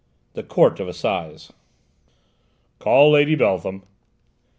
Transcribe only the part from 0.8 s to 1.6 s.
ASSIZE